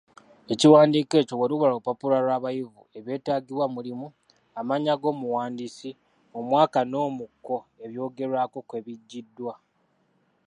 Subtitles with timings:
[0.53, 4.07] Ekiwandiiko ekyo bwe luba lupapula lw'abayivu, ebyetaagibwa mulimu:
[4.59, 5.89] amannya g’omuwandiisi,
[6.37, 9.53] omwaka n’omuko ebyogerwako kwe biggiddwa.